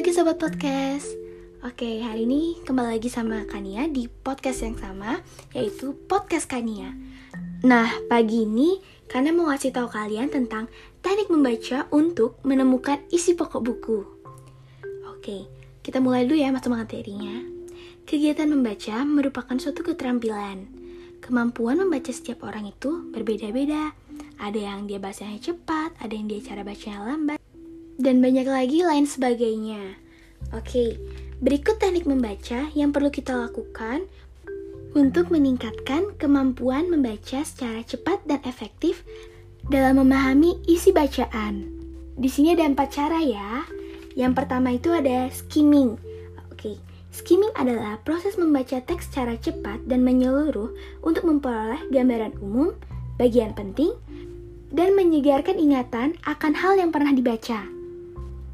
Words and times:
pagi 0.00 0.16
Sobat 0.16 0.40
Podcast. 0.40 1.12
Oke, 1.60 2.00
hari 2.00 2.24
ini 2.24 2.56
kembali 2.64 2.96
lagi 2.96 3.12
sama 3.12 3.44
Kania 3.44 3.84
di 3.84 4.08
podcast 4.08 4.64
yang 4.64 4.72
sama 4.80 5.20
Yaitu 5.52 5.92
Podcast 6.08 6.48
Kania. 6.48 6.96
Nah, 7.68 7.84
pagi 8.08 8.48
ini 8.48 8.80
Kania 9.04 9.36
mau 9.36 9.52
ngasih 9.52 9.76
tahu 9.76 9.92
kalian 9.92 10.32
tentang 10.32 10.72
teknik 11.04 11.28
membaca 11.28 11.84
untuk 11.92 12.40
menemukan 12.48 12.96
isi 13.12 13.36
pokok 13.36 13.60
buku. 13.60 13.98
Oke, 15.04 15.52
kita 15.84 16.00
mulai 16.00 16.24
dulu 16.24 16.40
ya 16.40 16.48
masuk 16.48 16.72
materinya. 16.72 17.44
Kegiatan 18.08 18.48
membaca 18.48 19.04
merupakan 19.04 19.56
suatu 19.60 19.84
keterampilan. 19.84 20.64
Kemampuan 21.20 21.76
membaca 21.76 22.08
setiap 22.08 22.48
orang 22.48 22.72
itu 22.72 23.04
berbeda-beda. 23.12 23.92
Ada 24.40 24.60
yang 24.64 24.88
dia 24.88 24.96
bacanya 24.96 25.36
cepat, 25.36 25.92
ada 26.00 26.16
yang 26.16 26.24
dia 26.24 26.40
cara 26.40 26.64
bacanya 26.64 27.04
lambat 27.04 27.39
dan 28.00 28.24
banyak 28.24 28.48
lagi 28.48 28.80
lain 28.80 29.04
sebagainya. 29.04 30.00
Oke, 30.56 30.96
berikut 31.44 31.76
teknik 31.76 32.08
membaca 32.08 32.72
yang 32.72 32.90
perlu 32.90 33.12
kita 33.12 33.36
lakukan 33.36 34.08
untuk 34.96 35.30
meningkatkan 35.30 36.16
kemampuan 36.18 36.90
membaca 36.90 37.44
secara 37.44 37.84
cepat 37.84 38.24
dan 38.26 38.42
efektif 38.48 39.06
dalam 39.68 40.02
memahami 40.02 40.58
isi 40.66 40.90
bacaan. 40.90 41.68
Di 42.16 42.26
sini 42.26 42.56
ada 42.56 42.66
empat 42.66 42.88
cara 42.90 43.20
ya. 43.22 43.62
Yang 44.18 44.32
pertama 44.42 44.74
itu 44.74 44.90
ada 44.90 45.30
skimming. 45.30 45.94
Oke, 46.50 46.80
skimming 47.14 47.54
adalah 47.54 48.02
proses 48.02 48.34
membaca 48.34 48.82
teks 48.82 49.06
secara 49.12 49.38
cepat 49.38 49.86
dan 49.86 50.02
menyeluruh 50.02 50.74
untuk 51.06 51.22
memperoleh 51.28 51.86
gambaran 51.94 52.34
umum, 52.42 52.74
bagian 53.20 53.54
penting, 53.54 53.94
dan 54.74 54.98
menyegarkan 54.98 55.62
ingatan 55.62 56.18
akan 56.26 56.52
hal 56.58 56.74
yang 56.74 56.90
pernah 56.90 57.14
dibaca. 57.14 57.79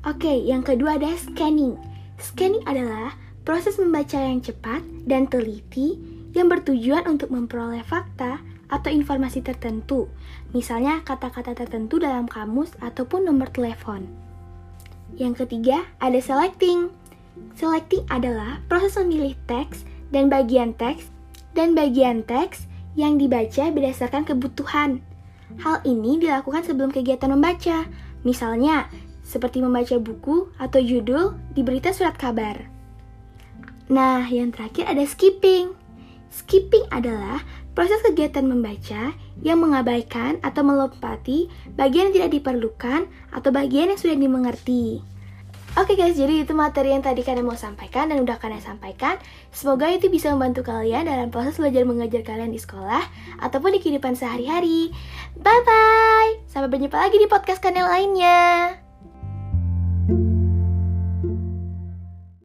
Oke, 0.00 0.32
yang 0.32 0.64
kedua 0.64 0.96
ada 0.96 1.12
scanning. 1.12 1.76
Scanning 2.16 2.64
adalah 2.64 3.20
proses 3.44 3.76
membaca 3.76 4.16
yang 4.16 4.40
cepat 4.40 4.80
dan 5.04 5.28
teliti 5.28 6.00
yang 6.32 6.48
bertujuan 6.48 7.04
untuk 7.04 7.28
memperoleh 7.28 7.84
fakta 7.84 8.40
atau 8.70 8.88
informasi 8.88 9.44
tertentu, 9.44 10.06
misalnya 10.56 11.02
kata-kata 11.02 11.52
tertentu 11.52 11.98
dalam 11.98 12.30
kamus 12.30 12.72
ataupun 12.80 13.26
nomor 13.28 13.50
telepon. 13.52 14.06
Yang 15.18 15.44
ketiga, 15.44 15.84
ada 15.98 16.16
selecting. 16.22 16.88
Selecting 17.58 18.06
adalah 18.08 18.62
proses 18.70 18.96
memilih 18.96 19.34
teks 19.50 19.84
dan 20.14 20.30
bagian 20.30 20.72
teks 20.78 21.10
dan 21.52 21.74
bagian 21.74 22.22
teks 22.22 22.70
yang 22.94 23.18
dibaca 23.18 23.68
berdasarkan 23.68 24.22
kebutuhan. 24.22 25.02
Hal 25.60 25.82
ini 25.82 26.22
dilakukan 26.22 26.62
sebelum 26.62 26.94
kegiatan 26.94 27.34
membaca. 27.34 27.90
Misalnya, 28.22 28.86
seperti 29.30 29.62
membaca 29.62 29.94
buku 30.02 30.50
atau 30.58 30.82
judul 30.82 31.38
di 31.54 31.62
berita 31.62 31.94
surat 31.94 32.18
kabar. 32.18 32.66
Nah, 33.86 34.26
yang 34.26 34.50
terakhir 34.50 34.90
ada 34.90 35.06
skipping. 35.06 35.70
Skipping 36.30 36.90
adalah 36.90 37.42
proses 37.74 38.02
kegiatan 38.02 38.46
membaca 38.46 39.14
yang 39.42 39.58
mengabaikan 39.62 40.42
atau 40.42 40.66
melompati 40.66 41.46
bagian 41.78 42.10
yang 42.10 42.14
tidak 42.22 42.30
diperlukan 42.42 43.06
atau 43.30 43.50
bagian 43.54 43.94
yang 43.94 43.98
sudah 43.98 44.18
dimengerti. 44.18 45.02
Oke 45.78 45.94
guys, 45.94 46.18
jadi 46.18 46.42
itu 46.42 46.50
materi 46.50 46.90
yang 46.90 47.02
tadi 47.02 47.22
kalian 47.22 47.46
mau 47.46 47.54
sampaikan 47.54 48.10
dan 48.10 48.18
udah 48.26 48.42
kalian 48.42 48.58
sampaikan. 48.58 49.22
Semoga 49.54 49.86
itu 49.86 50.10
bisa 50.10 50.34
membantu 50.34 50.66
kalian 50.66 51.06
dalam 51.06 51.30
proses 51.30 51.62
belajar 51.62 51.86
mengajar 51.86 52.26
kalian 52.26 52.50
di 52.50 52.58
sekolah 52.58 53.06
ataupun 53.38 53.78
di 53.78 53.78
kehidupan 53.78 54.18
sehari-hari. 54.18 54.90
Bye 55.38 55.62
bye. 55.62 56.42
Sampai 56.50 56.74
berjumpa 56.74 56.98
lagi 56.98 57.22
di 57.22 57.30
podcast 57.30 57.62
kanal 57.62 57.86
lainnya. 57.86 58.79